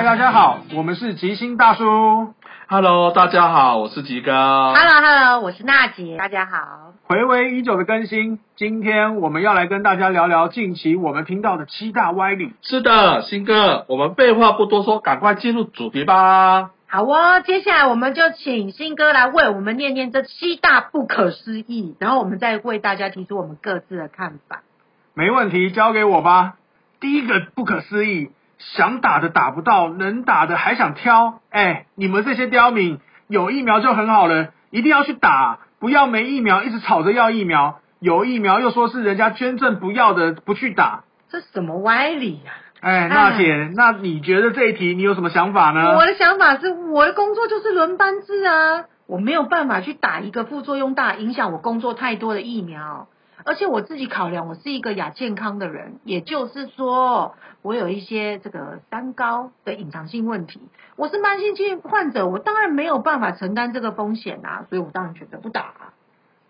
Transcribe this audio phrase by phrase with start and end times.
[0.00, 2.32] 嗨，大家好，我们是吉星大叔。
[2.68, 4.32] Hello，大家好，我是吉哥。
[4.32, 6.94] Hello Hello，我是娜姐，大家好。
[7.04, 12.54] 回味已久的更新，今天我们要来跟大家聊聊近期我们频道的七大歪理。
[12.62, 16.70] 是的，新哥，我们废话不多说，赶快进入主题吧。
[16.88, 24.62] 好哦，接下来我们就请新哥来为我们念念这七大不可思议，然后我们再为大家提出我们各自的看法。
[25.12, 26.54] 没问题，交给我吧。
[27.00, 31.40] 第一个不可思议，想打的打不到，能打的还想挑。
[31.50, 41.04] 哎，你们这些刁民，有疫苗就很好了，一定要去打，不要没疫苗一直吵着要疫苗，有疫苗又说是人家捐赠不要的，不去打。
[41.30, 45.96] 这什么歪理呀、哎，娜姐，那你觉得这一题你有什么想法呢？
[45.96, 53.08] 我的想法是，我的工作就是轮班制啊，我没有办法去打一个副作用大、影响我工作太多的疫苗。
[53.44, 60.60] 而且我自己考量，我是一个亚健康的人，也就是说，我有一些这个三高的隐藏性问题。
[60.96, 65.72] 我是慢性期患者，我当然没有办法承担这个风险啊，所以我当然选择不打、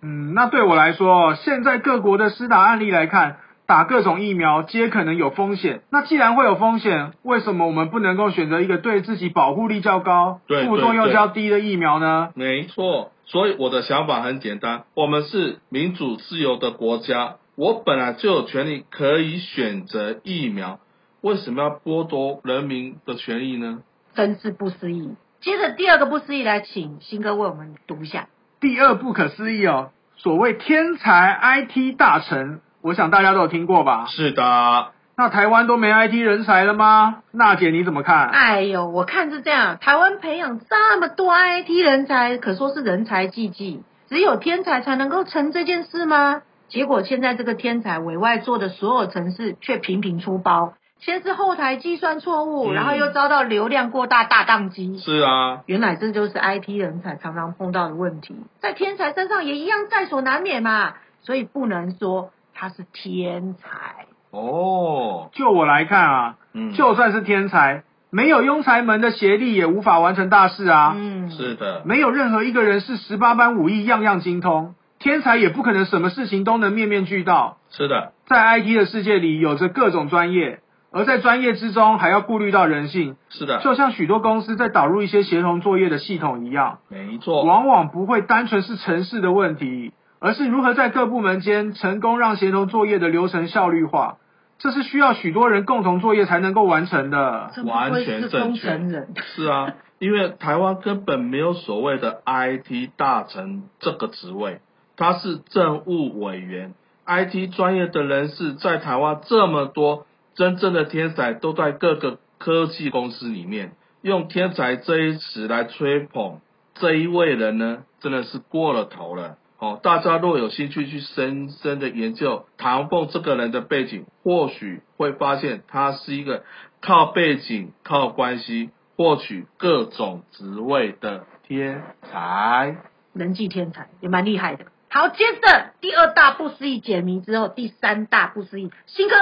[0.03, 3.37] 嗯，那对我来说，现在各国的施打案例来看，
[3.71, 5.83] 打各种疫苗皆可能有风险。
[5.93, 12.31] 那既然会有风险，为什么我们不能够选择一个对自己保护力较高、对副作用较低的疫苗呢？
[12.35, 20.81] 没错，所以我的想法很简单，我们是民主自由的国家，我本来就有权利可以选择疫苗，
[21.21, 23.83] 为什么要剥夺人民的权益呢？
[24.17, 25.15] 真是不思议。
[25.41, 28.27] 接着第二个不思议，来请新哥为我们读一下。
[28.59, 34.07] 第二不可思议哦，所谓天才 IT 大臣，我想大家都有听过吧？
[34.09, 37.23] 是的，那台湾都没 IT 人才了吗？
[37.31, 38.29] 娜姐你怎么看？
[38.29, 46.43] 哎呦，我看是这样，台湾培养这么多 IT 人才，可说是人才济济，只有天才才能够成这件事吗？
[46.69, 54.99] 结果现在这个天才委外做的所有程式却频频出包，先是后台计算错误，嗯然后又遭到流量过大大宕机。
[54.99, 64.05] 是啊，原来这就是 IT 人才常常碰到的问题，在天才身上也一样在所难免嘛，所以不能说他是天才。
[64.33, 70.93] 哦，就我来看啊，嗯，就算是天才，没有庸才门的协力也无法完成大事啊。
[70.95, 77.57] 嗯，是的，没有任何一个人是十八般武艺样样精通，天才也不可能什么事情都能面面俱到。
[77.71, 80.61] 是的，在 IT 的世界里，有着各种专业，
[80.93, 94.19] 而在专业之中还要顾虑到人性，是的，就像许多公司在导入一些协同作业的系统一样，没错，往往不会单纯是城市的问题，而是如何在各部门间成功让协同作业的流程效率化。
[94.59, 97.51] 这是需要许多人共同作业才能够完成的。
[97.55, 99.15] 这不愧是工程人。
[99.17, 104.61] 是啊，因为台湾根本没有所谓的 IT 大臣这个职位，
[104.97, 106.75] 他是政务委员。
[107.07, 113.73] IT 专业的人士在台湾这么多，真正的天才都在各个科技公司里面。
[114.03, 116.41] 用天才这一词来吹捧
[116.75, 119.39] 这一位人呢，真的是过了头了。
[119.61, 126.45] 哦，大家若有兴趣去深深的研究唐凤这个人的背景，或许会发现他是一个
[126.81, 132.79] 靠背景、靠关系获取各种职位的天才。
[133.13, 134.65] 人际天才也蛮厉害的。
[134.89, 139.15] 好，接着第二大不思议解谜之后，第三大不思议，新哥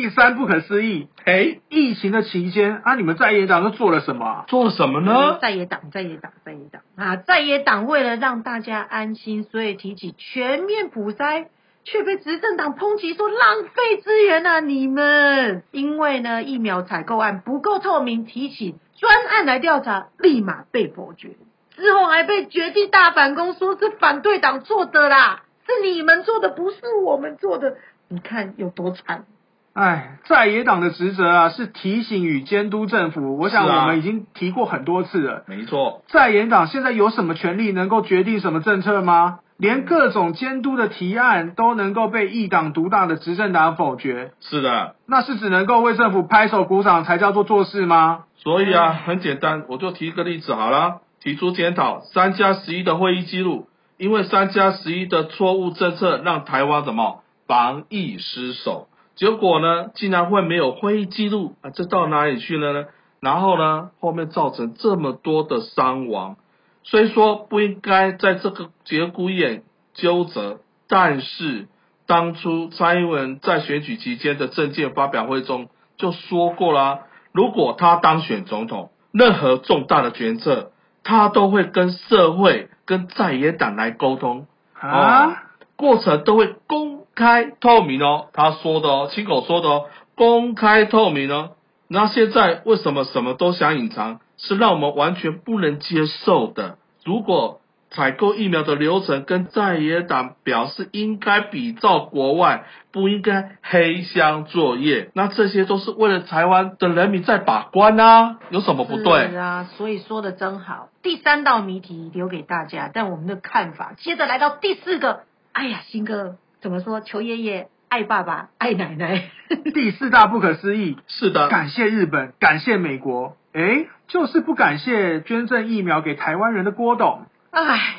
[0.00, 4.44] 第三不可思议，哎，疫情的期间啊，你们在野党都做了什么啊？
[4.48, 5.38] 做了什么呢？
[5.42, 11.48] 在野党，在野党，在野党啊，在野党为了让大家安心，所以提起全面普筛，
[11.84, 14.60] 却被执政党抨击说浪费资源啊！
[14.60, 21.36] 你们因为呢疫苗采购案不够透明，提起专案来调查，立马被否决。
[21.76, 27.76] 之后还被绝地大反攻，说是反对党做的啦，是你们做的，不是我们做的。
[28.08, 29.26] 你看有多惨？
[29.72, 33.38] 哎，在野党的职责啊，是提醒与监督政府。
[33.38, 35.44] 我想我们已经提过很多次了。
[35.46, 39.38] 没错，在野党现在有什么权利能够决定什么政策吗？
[39.56, 44.96] 连各种监督的提案都能够被一党独大的执政党否决，是的。
[45.06, 48.24] 那是只能够为政府拍手鼓掌才叫做做事吗？
[48.36, 53.68] 所以啊，很简单，我就提一个例子好了，提出检讨三加十一的会议记录，
[53.98, 58.88] 因为三加十一的错误政策让台湾怎么防疫失守，
[59.20, 62.86] 结果呢，竟然会没有会议记录啊，这到哪里去了呢？
[63.20, 66.36] 然后呢，后面造成这么多的伤亡，
[66.84, 69.62] 虽说不应该在这个节骨眼
[69.92, 71.68] 纠责，但是
[72.06, 75.68] 当初蔡英文在选举期间的政见发表会中
[75.98, 77.00] 就说过啦、
[77.32, 80.72] 如果他当选总统，任何重大的决策，
[81.04, 85.42] 他都会跟社会、跟在野党来沟通，啊，
[85.76, 88.28] 过程都会公开透明哦。
[88.32, 89.84] 他说的哦，亲口说的哦，
[90.16, 91.50] 公开透明哦。
[91.86, 96.78] 那现在为什么什么都想隐藏，是让我们完全不能接受的。
[97.04, 109.36] 如果采购疫苗的流程跟在野党表示应该比照国外，不应该黑箱作业，那这些都是为了台湾的人民在把关啊，有什么不是对？
[109.36, 110.88] 啊，所以说的真好。
[111.02, 115.22] 第三道谜题留给大家，但我们的看法，接着来到第四个。
[115.52, 117.00] 哎呀，新哥怎么说？
[117.00, 119.30] 求爷爷爱爸爸爱 奶奶。
[119.74, 127.26] 第四大不可思议，是的，感谢日本，感谢美国，诶，就是不感谢捐赠疫苗给台湾人的郭董。
[127.50, 127.96] 哎，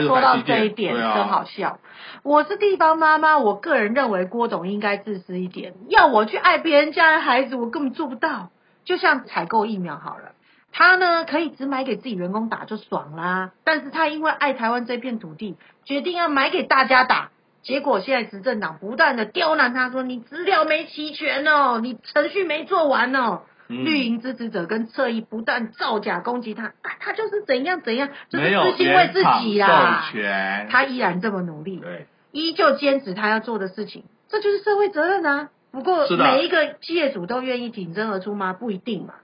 [0.00, 1.78] 说到这一点，真好笑。
[2.22, 5.74] 我是地方妈妈，我个人认为郭董应该自私一点。
[5.90, 8.50] 要我去爱别人家的孩子，我根本做不到。
[8.84, 10.32] 就像采购疫苗好了，
[10.72, 17.30] 他呢可以只买给自己员工打就爽啦，但是他因为爱台湾这片土地，决定要买给大家打。
[17.64, 30.02] 结果现在执政党不断的刁难他说：“你资料没齐全哦，你程序没做完哦。”嗯绿营支持者跟侧翼不断造假攻击他，啊，他就是怎样怎样，就是私心为自己啦原厂。
[30.02, 35.48] 授权，他依然这么努力，对，依旧坚持他要做的事情，这就是社会责任啊。
[35.72, 38.52] 不过每一个企业主都愿意挺身而出吗？
[38.52, 39.14] 不一定嘛。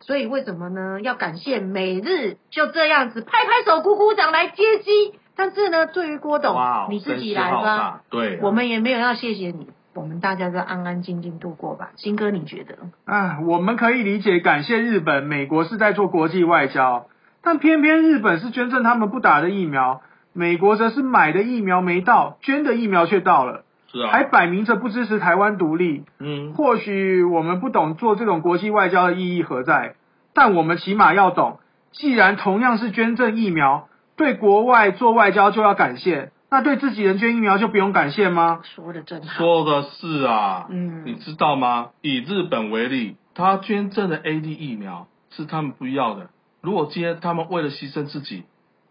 [0.00, 1.00] 所以为什么呢？
[1.00, 5.14] 要感谢每日就这样子拍拍手、鼓鼓掌来接机。
[5.36, 11.90] 但是呢，对于郭董哇，，你自己来吧，大，对啊，我们也没有要谢谢你，我们大家都安安静静度过吧。
[11.96, 12.76] 新哥，你觉得？
[13.04, 17.06] 啊，我们可以理解感谢日本、美国是在做国际外交，
[17.42, 20.02] 但偏偏日本是捐赠他们不打的疫苗，
[20.32, 26.04] 美国则是买的疫苗没到，捐的疫苗却到了，是啊，还摆明着不支持台湾独立。
[26.20, 29.94] 嗯，或许我们不懂做这种国际外交的意义何在，
[30.32, 31.58] 但我们起码要懂，
[31.92, 38.60] 既然同样是捐赠疫苗，对国外做外交就要感谢，那对自己人捐疫苗就不用感谢吗？
[38.62, 39.38] 说的真好。
[39.38, 41.90] 说的是啊，嗯你知道吗？
[42.00, 46.30] 以日本为例，他捐赠的 A D 疫苗是他们不要的。
[46.60, 48.44] 如果今天他们为了牺牲自己，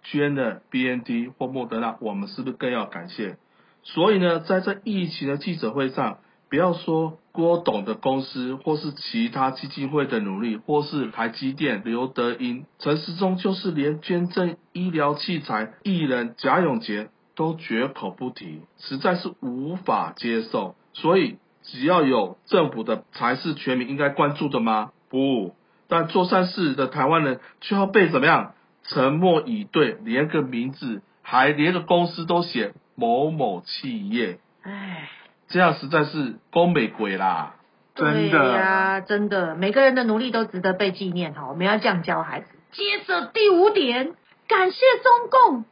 [0.03, 3.37] 捐的 B N T 或莫德纳，我们是不是更要感谢？
[3.83, 6.17] 所以呢，在这疫情的记者会上，
[6.53, 20.75] 不要说郭董的公司，或是其他基金会的努力，或是台积电、刘德英、陈时中，就是连捐赠医疗器材艺人贾永杰都绝口不提，实在是无法接受。
[20.93, 24.91] 所以，只要有政府的才是全民应该关注的吗？
[25.09, 25.55] 不，
[25.87, 28.53] 但做善事的台湾人却要被怎么样？
[28.83, 35.09] 沉默以对，连个名字还连个公司都写某某企业，唉。
[35.53, 37.53] 这样实在是宫美鬼啦。
[37.93, 41.45] 真的对呀、真的，每个人的努力都值得被纪念哈。
[41.47, 42.47] 我们要这样教孩子。
[42.71, 44.13] 接着第五点，
[44.47, 45.65] 感谢中共，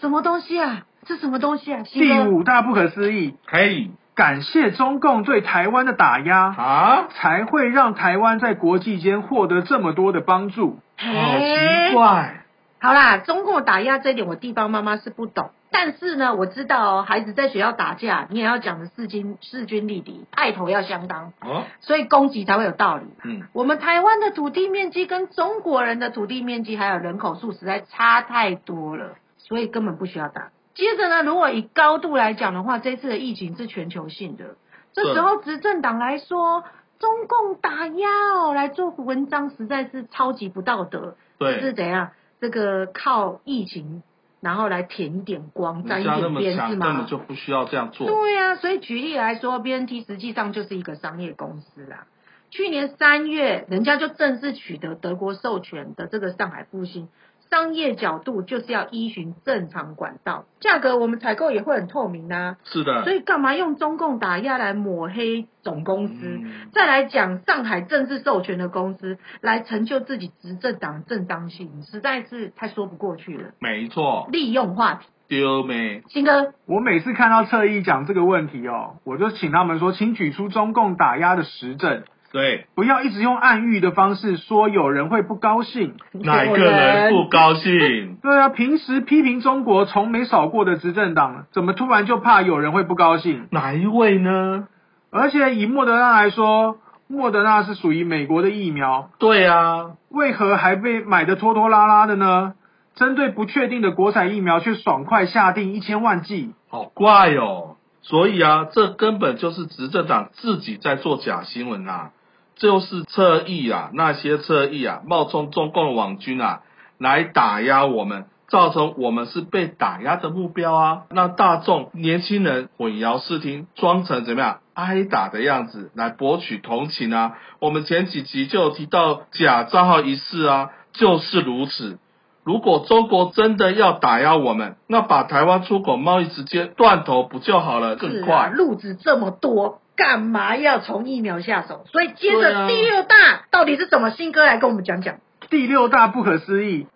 [0.00, 0.86] 什么东西啊？
[1.04, 1.82] 这什么东西啊？
[1.82, 10.78] 第，五大不可思议，可以感谢中共对台湾的打压，啊，才会让台湾在国际间获得这么多的帮助。
[10.96, 12.43] 好奇怪。
[12.84, 23.06] 好啦，中共打压这一点，我地方妈妈是不懂，但是呢，我知道、哦、孩子在学校打架，你也要讲的势均势均力敌，派头要相当，哦，所以攻击才会有道理。
[23.24, 30.50] 嗯，我们台湾的土地面积跟中国人的土地面积还有人口数实在差太多了，所以根本不需要打。
[30.74, 34.56] 接着呢，如果以高度来讲的话，这次的疫情是全球性的，
[34.92, 36.64] 这时候执政党来说，
[36.98, 42.10] 中共打压哦来做文章实在是超级不道德，是，怎样？
[42.40, 44.02] 这个靠疫情
[44.40, 47.06] 然后来填一点光，沾一点边是么强，根本？
[47.06, 48.06] 就不需要这样做。
[48.06, 52.06] 对呀、所以举例来说，BNT 实际上就是一个商业公司啦。
[52.50, 57.08] 去年三月，人家就正式取得德国授权的这个上海复兴，
[57.54, 66.14] 商业角度就是要依循正常管道，价格我们采购也会很透明呐、是的，所以干嘛用中共打压来抹黑总公司？
[66.20, 73.50] 嗯再来讲上海政治授权的公司来成就自己执政党正当性，实在是太说不过去了。
[73.60, 76.02] 没错，利用话题，丢没？
[76.08, 82.02] 新哥，我每次看到侧翼讲这个问题哦，我就请他们说，请举出中共打压的实证，
[82.34, 85.94] 对，不要一直用暗喻的方式说有人会不高兴。
[86.10, 88.16] 哪个人不高兴？
[88.20, 93.46] 对啊，平时批评中国从没少过的执政党，怎么突然就怕有人会不高兴？
[93.52, 94.66] 哪一位呢？
[95.12, 102.54] 而且以莫德纳来说，莫德纳是属于美国的疫苗，对啊，为何还被买得拖拖拉拉的呢？
[102.96, 106.52] 针对不确定的国产疫苗，却爽快下定一千万剂。
[106.68, 107.76] 好怪哦。
[108.02, 112.10] 所以啊，这根本就是执政党自己在做假新闻啊，
[112.56, 116.60] 就是侧翼啊，那些侧翼啊，冒充中共的网军啊，
[116.98, 127.32] 来打压我们，造成我们是被打压的目标啊，让大众年轻人混淆视听，装成怎么样挨打的样子来博取同情啊。
[127.60, 131.98] 我们前几集就有提到假账号一事啊，就是如此。
[132.44, 138.50] 如果中国真的要打压我们，那把台湾出口贸易直接断头不就好了，更快？
[138.50, 141.84] 路子这么多，干嘛要从疫苗下手？
[141.86, 144.10] 所以接着第六大到底是什么？
[144.10, 145.16] 新歌来跟我们讲讲。
[145.50, 146.86] 第六大不可思议，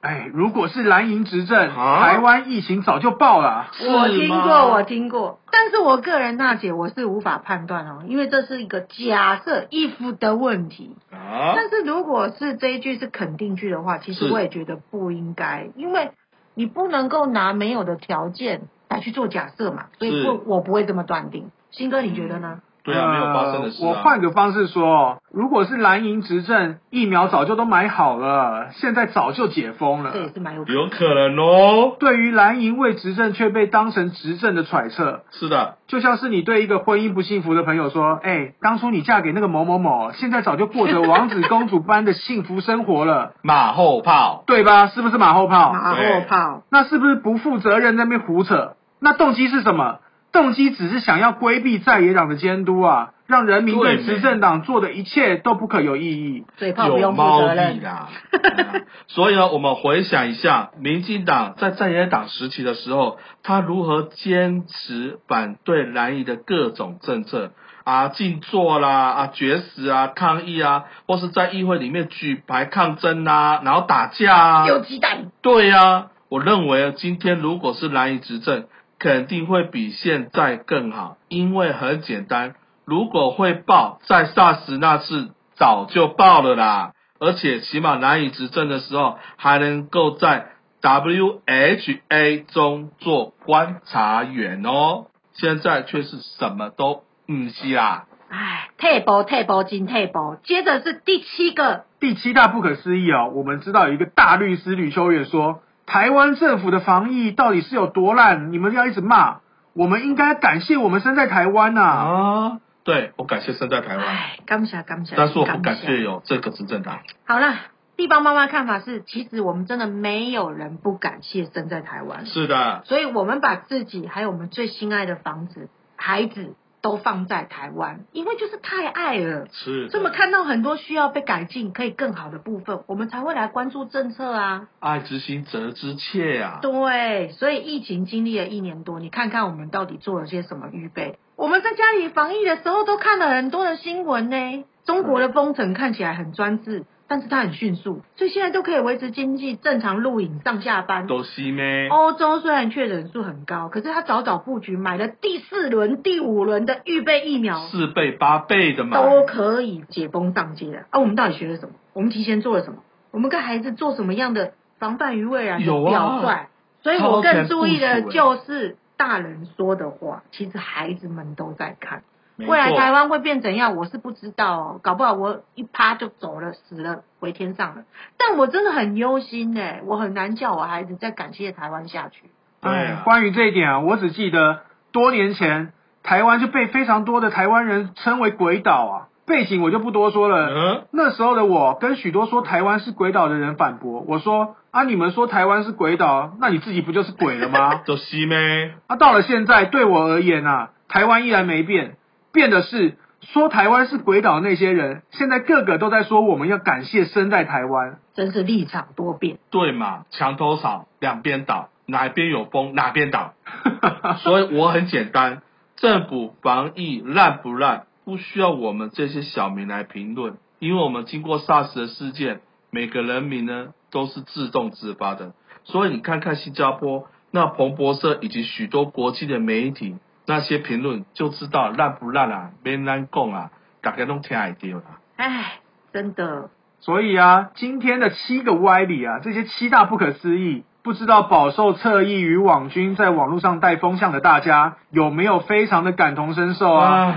[0.00, 3.70] 哎，如果是蓝营执政，啊台湾疫情早就爆了。
[3.80, 10.96] 我听吗过，我听过，但是我个人娜姐我是无法判断哦，因为这是一个假设 if 的问题。
[11.10, 16.10] 啊，但是如果是这一句是肯定句的话，其实我也觉得不应该，因为
[16.54, 21.50] 你不能够拿没有的条件来去做假设嘛，所以不我不会这么断定。
[21.76, 22.58] 新哥，你觉得呢？
[22.84, 24.02] 对啊，没有发生的事呃我啊。
[24.04, 30.10] 换个方式说，如果是蓝营执政，疫苗早就都买好了，现在早就解封了。
[30.12, 31.96] 这也是蛮有可能有可能哦。
[31.98, 44.44] 对于蓝营未执政却被当成执政的揣测，是的，就像是你对一个婚姻不幸福的朋友说：“哎，当初你嫁给那个某某某，现在早就过着王子公主般的幸福生活了，马后炮。
[44.46, 44.88] 对吧？
[44.88, 45.72] 是不是马后炮？
[45.72, 46.62] 马后炮。
[46.70, 48.74] 那是不是不负责任在那边胡扯？
[49.00, 50.00] 那动机是什么？
[50.34, 56.38] 动机只是想要规避在野党的监督啊，让人民对对执政党做的一切都不可有意义。
[56.38, 57.82] 有嘴炮不用负猫腻责任。
[57.82, 58.08] 啦。
[58.32, 67.52] 嗯 所以呢，我们回想一下，民进党在在野党时期的时候，他如何坚持反对蓝营的各种政策
[67.84, 74.64] 啊，静坐啦，啊，绝食啊，抗议啊，或是在议会里面举牌抗争啊，然后打架啊。
[74.64, 78.64] 丢鸡蛋，对呀、我认为今天如果是蓝营执政，
[78.98, 90.46] 肯定会比现在更好，因为很简单，如果会爆，在 SARS 那次早就爆了啦，而且起码难以执政的时候还能够在
[90.82, 98.04] WHA 中做观察员哦，现在却是什么都唔是啦。
[98.28, 100.36] 唉，退步退步金退步。
[100.44, 108.52] 接着是第七个，第七大不可思议哦，我们知道有一个大律师吕秋月说，台湾政府的防疫到底是有多烂？
[108.52, 109.40] 你们要一直骂，
[109.74, 117.00] 我们应该感谢我们生在台湾呐、啊，对我感谢生在台湾，哎，感谢感谢，但是我不感谢谢有这个执政党。
[117.26, 117.54] 好了，
[117.96, 129.48] 地方妈妈看法是，其实我们真的没有人不感谢生在台湾，是的，所以我们把自己还有我们最心爱的房子、孩子都放在台湾，因为就是太爱了。
[129.50, 134.68] 是的这么看到很多需要被改进、可以更好的部分，我们才会来关注政策啊。
[134.80, 141.18] 爱之心责之切啊、对，所以疫情经历了一年多，你看看我们到底做了些什么预备？
[141.36, 144.64] 我们在家里防疫的时候都看了很多的新闻呢。
[144.84, 151.06] 中国的封城看起来很专制，但是它很迅速，所以现在都可以维持经济正常录影上下班。
[151.06, 151.88] 都是咩？
[151.88, 160.86] 欧洲虽然确诊数很高，可是他早早布局买了第四轮、第五轮的预备疫苗，四倍八倍的嘛，都可以解封上街了。
[160.90, 161.74] 啊，我们到底学了什么？
[161.92, 162.78] 我们提前做了什么？
[163.10, 166.46] 我们跟孩子做什么样的防范于未然的有啊表率？
[166.82, 172.02] 所以我更注意的就是大人说的话，其实孩子们都在看。
[172.36, 177.84] 未来台湾会变怎样，我是不知道哦，搞不好我一趴就走了，死了，回天上了。
[178.18, 182.24] 但我真的很忧心呢，我很难叫我孩子再感谢台湾下去。
[182.60, 184.60] 对啊哎，关于这一点啊，我只记得
[184.92, 185.72] 多年前
[186.02, 188.94] 台湾就被非常多的台湾人称为鬼岛啊，
[189.26, 190.48] 背景我就不多说了。
[190.50, 197.82] 嗯，那时候的我跟许多说台湾是鬼岛的人反驳，我说啊，你们说台湾是鬼岛，那你自己不就是鬼了吗？
[197.86, 198.74] 就是咩？
[198.88, 201.96] 啊，到了现在，对我而言啊，台湾依然没变，
[202.34, 208.00] 变的是说台湾是鬼岛那些人，现在个个都在说我们要感谢生在台湾。
[208.12, 209.38] 真是立场多变。
[209.50, 213.32] 对嘛，墙头草，两边倒，哪边有风哪边倒。
[214.18, 215.42] 所以我很简单，
[215.76, 225.32] 政府防疫烂不烂，不需要我们这些小民来评论，因为我们经过 SARS 的事件，每个人民呢都是自动自发的。
[225.64, 229.96] 所以你看看新加坡那彭博社以及许多国际的媒体
[230.26, 233.50] 那些评论，就知道烂不烂啊，没难讲啊，
[233.82, 234.84] 大家都听爱丢啦。
[235.16, 235.60] 唉，
[235.92, 236.50] 真的，
[236.80, 247.14] 所以啊，今天的七个歪理啊，这些七大不可思议，不知道饱受侧翼与网军在网络上带风向的大家，有没有非常的感同身受啊？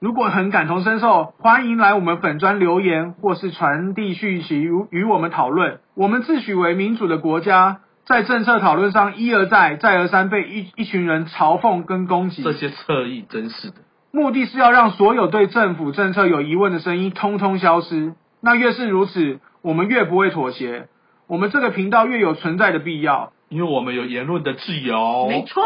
[0.00, 5.78] 如果很感同身受，欢迎来我们粉专留言，或是传递讯息与与我们讨论。
[5.94, 12.42] 我们自诩为民主的国家，在政策讨论上一而再、再而三被一一群人嘲讽跟攻击。
[12.42, 13.76] 这些侧翼真是的。
[14.10, 18.14] 目的是要让所有对政府政策有疑问的声音通通消失。
[18.40, 20.88] 那越是如此，我们越不会妥协。
[21.28, 23.32] 我们这个频道越有存在的必要。
[23.48, 25.26] 因为我们有言论的自由。
[25.28, 25.62] 没错，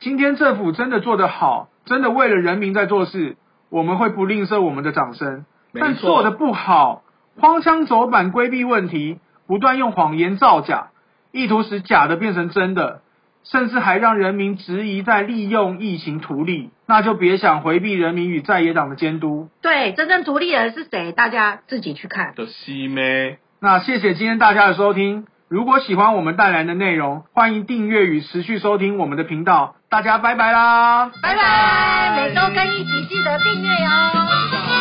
[0.00, 3.36] 今天政府真的做得好，真的为了人民在做事，
[3.70, 5.44] 我们会不吝啬我们的掌声。
[5.72, 7.02] 但做的不好，
[7.40, 10.88] 荒腔走板规避问题，不断用谎言造假，
[11.32, 13.00] 意图使假的变成真的，
[13.42, 19.48] 甚至还让人民质疑在利用疫情图利，那就别想回避人民与在野党的监督。
[19.62, 21.12] 对，真正图利的是谁？
[21.12, 22.34] 大家自己去看。
[22.36, 25.26] 的西妹，那谢谢今天大家的收听。
[25.48, 29.76] 如果喜欢我们带来的内容，欢迎订阅与持续收听我们的频道。
[29.90, 31.10] 大家拜拜啦！
[31.22, 34.71] 拜拜，每周更一集，记得订阅哦。